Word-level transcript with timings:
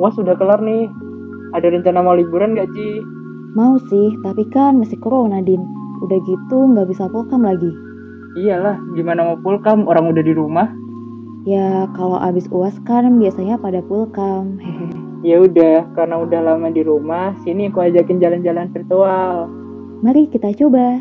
UAS 0.00 0.16
sudah 0.16 0.36
kelar 0.36 0.60
nih. 0.62 0.88
Ada 1.52 1.68
rencana 1.68 2.00
mau 2.00 2.16
liburan 2.16 2.56
gak, 2.56 2.72
Ci? 2.72 3.04
Mau 3.52 3.76
sih, 3.92 4.16
tapi 4.24 4.48
kan 4.48 4.80
masih 4.80 4.96
corona, 5.00 5.44
Din. 5.44 5.60
Udah 6.00 6.18
gitu 6.24 6.56
nggak 6.72 6.88
bisa 6.88 7.06
pulkam 7.12 7.44
lagi. 7.44 7.68
Iyalah, 8.40 8.80
gimana 8.96 9.28
mau 9.28 9.38
pulkam? 9.38 9.84
Orang 9.84 10.08
udah 10.08 10.24
di 10.24 10.32
rumah. 10.32 10.72
Ya, 11.44 11.90
kalau 11.92 12.16
abis 12.16 12.48
UAS 12.48 12.80
kan 12.88 13.20
biasanya 13.20 13.60
pada 13.60 13.84
pulkam. 13.84 14.56
Hehe. 14.58 14.88
Ya 15.22 15.38
udah, 15.38 15.86
karena 15.94 16.18
udah 16.18 16.40
lama 16.42 16.66
di 16.74 16.82
rumah, 16.82 17.30
sini 17.46 17.70
aku 17.70 17.78
ajakin 17.78 18.18
jalan-jalan 18.18 18.74
virtual. 18.74 19.46
Mari 20.02 20.26
kita 20.26 20.50
coba. 20.58 20.98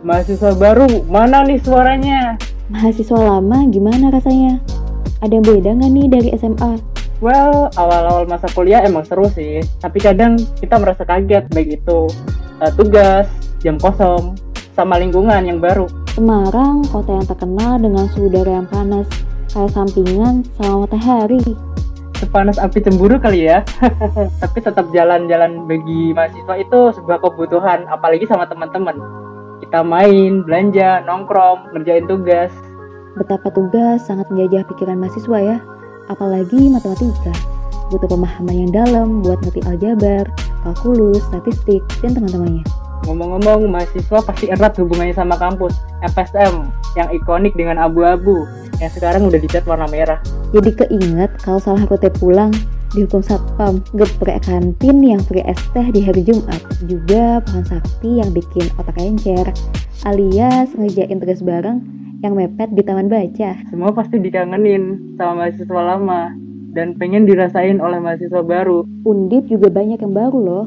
Mahasiswa 0.00 0.56
baru, 0.56 1.04
mana 1.12 1.44
nih 1.44 1.60
suaranya? 1.60 2.40
Mahasiswa 2.72 3.20
lama 3.20 3.68
gimana 3.68 4.08
rasanya? 4.08 4.56
Ada 5.20 5.36
yang 5.36 5.44
beda 5.44 5.76
nggak 5.76 5.92
nih 5.92 6.06
dari 6.08 6.28
SMA? 6.40 6.80
Well, 7.20 7.68
awal-awal 7.76 8.24
masa 8.24 8.48
kuliah 8.56 8.80
emang 8.80 9.04
seru 9.04 9.28
sih, 9.28 9.60
tapi 9.76 10.00
kadang 10.00 10.40
kita 10.56 10.80
merasa 10.80 11.04
kaget 11.04 11.52
baik 11.52 11.84
itu 11.84 12.08
uh, 12.64 12.72
tugas, 12.80 13.28
jam 13.60 13.76
kosong, 13.76 14.40
sama 14.72 14.96
lingkungan 14.96 15.44
yang 15.44 15.60
baru. 15.60 15.84
Semarang, 16.16 16.80
kota 16.88 17.20
yang 17.20 17.28
terkenal 17.28 17.76
dengan 17.76 18.08
suhu 18.16 18.32
udara 18.32 18.56
yang 18.56 18.68
panas, 18.72 19.04
kayak 19.52 19.68
sampingan 19.68 20.48
sama 20.56 20.88
matahari. 20.88 21.44
Sepanas 22.16 22.56
api 22.56 22.80
cemburu 22.80 23.20
kali 23.20 23.52
ya. 23.52 23.60
tapi 24.40 24.64
tetap 24.64 24.88
jalan-jalan 24.96 25.68
bagi 25.68 26.16
mahasiswa 26.16 26.56
itu 26.56 26.78
sebuah 26.96 27.20
kebutuhan, 27.20 27.84
apalagi 27.92 28.24
sama 28.24 28.48
teman-teman. 28.48 29.19
Kita 29.60 29.84
main, 29.84 30.40
belanja, 30.40 31.04
nongkrong, 31.04 31.76
ngerjain 31.76 32.08
tugas. 32.08 32.48
Betapa 33.14 33.52
tugas 33.52 34.08
sangat 34.08 34.26
menjajah 34.32 34.64
pikiran 34.72 34.96
mahasiswa 34.96 35.38
ya, 35.38 35.56
apalagi 36.08 36.72
matematika. 36.72 37.34
Butuh 37.92 38.08
pemahaman 38.08 38.56
yang 38.66 38.72
dalam 38.72 39.20
buat 39.20 39.36
ngerti 39.44 39.60
aljabar, 39.68 40.24
kalkulus, 40.64 41.20
statistik, 41.28 41.84
dan 42.00 42.16
teman-temannya. 42.16 42.64
Ngomong-ngomong, 43.04 43.68
mahasiswa 43.68 44.18
pasti 44.24 44.48
erat 44.48 44.80
hubungannya 44.80 45.12
sama 45.12 45.36
kampus. 45.36 45.76
FSM, 46.08 46.72
yang 46.96 47.08
ikonik 47.12 47.52
dengan 47.52 47.76
abu-abu, 47.76 48.48
yang 48.80 48.88
sekarang 48.88 49.28
udah 49.28 49.36
dicat 49.36 49.62
warna 49.68 49.84
merah. 49.92 50.18
Jadi 50.56 50.72
keinget 50.72 51.30
kalau 51.44 51.60
salah 51.60 51.84
rute 51.84 52.08
pulang, 52.16 52.50
dihukum 52.94 53.22
satpam, 53.22 53.78
geprek 53.94 54.42
kantin 54.42 54.98
yang 55.02 55.22
free 55.22 55.44
es 55.46 55.58
teh 55.70 55.86
di 55.94 56.02
hari 56.02 56.26
Jumat, 56.26 56.58
juga 56.90 57.38
pohon 57.46 57.62
sakti 57.62 58.18
yang 58.18 58.34
bikin 58.34 58.66
otak 58.76 58.98
encer, 58.98 59.46
alias 60.02 60.74
ngerjain 60.74 61.22
tugas 61.22 61.40
bareng 61.44 61.78
yang 62.20 62.36
mepet 62.36 62.68
di 62.74 62.82
taman 62.84 63.08
baca. 63.08 63.56
Semua 63.70 63.90
pasti 63.94 64.20
dikangenin 64.20 65.16
sama 65.16 65.46
mahasiswa 65.46 65.82
lama 65.96 66.34
dan 66.74 66.94
pengen 66.98 67.24
dirasain 67.24 67.78
oleh 67.80 67.98
mahasiswa 67.98 68.42
baru. 68.42 68.84
Undip 69.06 69.48
juga 69.48 69.72
banyak 69.72 69.98
yang 70.02 70.14
baru 70.14 70.38
loh. 70.38 70.66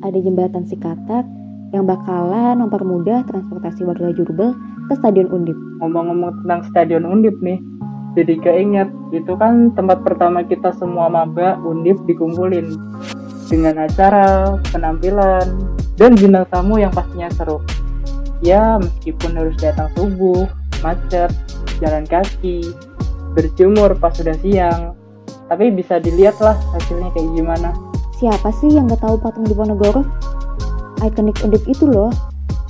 Ada 0.00 0.16
jembatan 0.16 0.64
Sikatak 0.64 1.28
yang 1.70 1.86
bakalan 1.86 2.66
mempermudah 2.66 3.22
transportasi 3.30 3.86
warga 3.86 4.10
Jurbel 4.10 4.56
ke 4.90 4.94
Stadion 4.98 5.30
Undip. 5.30 5.54
Ngomong-ngomong 5.78 6.42
tentang 6.42 6.60
Stadion 6.72 7.06
Undip 7.06 7.38
nih, 7.38 7.62
jadi 8.18 8.34
keinget 8.42 8.90
itu 9.14 9.32
kan 9.38 9.70
tempat 9.78 10.02
pertama 10.02 10.42
kita 10.42 10.74
semua 10.74 11.06
maba 11.06 11.54
Undip 11.62 12.02
dikumpulin 12.10 12.74
dengan 13.46 13.86
acara, 13.86 14.58
penampilan, 14.70 15.46
dan 15.98 16.14
bintang 16.14 16.46
tamu 16.50 16.78
yang 16.78 16.90
pastinya 16.94 17.30
seru. 17.34 17.58
Ya, 18.40 18.78
meskipun 18.78 19.36
harus 19.36 19.54
datang 19.58 19.90
subuh, 19.98 20.46
macet, 20.80 21.30
jalan 21.82 22.06
kaki, 22.06 22.72
berjemur 23.34 23.94
pas 23.98 24.14
sudah 24.14 24.34
siang, 24.38 24.94
tapi 25.50 25.70
bisa 25.70 25.98
dilihat 25.98 26.38
lah 26.38 26.56
hasilnya 26.74 27.10
kayak 27.14 27.30
gimana. 27.34 27.70
Siapa 28.18 28.54
sih 28.58 28.74
yang 28.74 28.86
gak 28.86 29.02
tahu 29.02 29.18
patung 29.18 29.46
Diponegoro? 29.46 30.06
Ikonik 31.02 31.42
Undip 31.42 31.64
itu 31.66 31.90
loh, 31.90 32.14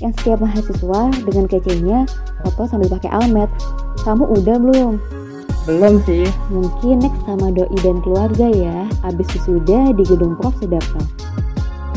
yang 0.00 0.16
setiap 0.16 0.40
mahasiswa 0.40 1.12
dengan 1.28 1.44
kecenya 1.44 2.08
foto 2.44 2.62
sambil 2.66 2.88
pakai 2.88 3.10
almet. 3.12 3.50
Kamu 4.00 4.32
udah 4.32 4.56
belum? 4.56 5.19
Belum 5.70 6.02
sih, 6.02 6.26
Mungkin 6.50 6.98
next 6.98 7.22
sama 7.22 7.54
doi 7.54 7.70
dan 7.86 8.02
keluarga 8.02 8.50
ya, 8.50 8.90
abis 9.06 9.30
wisuda 9.38 9.94
di 9.94 10.02
gedung 10.02 10.34
Prof 10.34 10.50
Sudarto. 10.58 10.98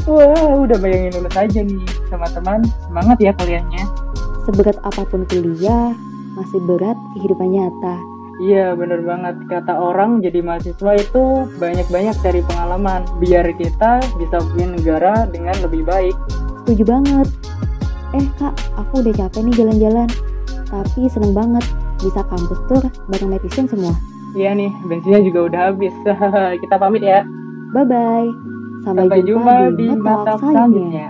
wah 0.05 0.61
udah 0.61 0.77
bayangin 0.77 1.17
lulus 1.17 1.33
aja 1.33 1.65
nih 1.65 1.81
sama 2.13 2.29
teman, 2.29 2.61
semangat 2.85 3.17
ya 3.17 3.33
kaliannya. 3.33 3.81
Seberat 4.45 4.77
apa 4.85 5.09
pun 5.09 5.25
kuliah, 5.25 5.89
masih 6.37 6.61
berat 6.69 6.93
kehidupan 7.17 7.49
nyata. 7.49 7.97
Iya 8.45 8.77
bener 8.77 9.01
banget 9.01 9.41
kata 9.49 9.73
orang 9.73 10.21
jadi 10.21 10.45
mahasiswa 10.45 10.91
itu 10.93 11.49
banyak-banyak 11.57 12.13
cari 12.21 12.41
pengalaman 12.45 13.01
biar 13.17 13.57
kita 13.57 14.05
bisa 14.21 14.37
punya 14.53 14.69
negara 14.69 15.25
dengan 15.33 15.57
lebih 15.65 15.81
baik. 15.81 16.13
Setuju 16.61 16.83
banget. 16.85 17.27
Eh 18.13 18.27
kak, 18.37 18.53
aku 18.77 19.01
udah 19.01 19.13
capek 19.17 19.41
nih 19.49 19.55
jalan-jalan. 19.57 20.09
Tapi 20.69 21.09
seneng 21.09 21.33
banget 21.33 21.65
bisa 22.03 22.21
kampus 22.27 22.59
tour 22.67 22.83
bareng 23.07 23.31
netizen 23.31 23.65
semua. 23.65 23.95
Iya 24.33 24.51
nih 24.57 24.71
bensinnya 24.89 25.21
juga 25.23 25.39
udah 25.47 25.61
habis. 25.71 25.93
kita 26.61 26.75
pamit 26.75 27.05
ya. 27.05 27.23
Bye-bye. 27.71 28.29
Sampai, 28.83 29.07
Sampai 29.07 29.19
jumpa 29.23 29.55
di 29.79 29.87
Mata 29.87 30.03
mata 30.03 30.31
selanjutnya. 30.37 30.51
selanjutnya. 30.51 31.09